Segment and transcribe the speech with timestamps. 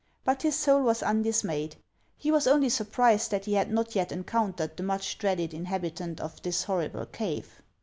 [0.25, 1.75] But his soul was undismayed.
[2.17, 6.19] He was only surprised that he had not yet encountered the much dreaded inhabi tant
[6.19, 7.61] of this horrible cave.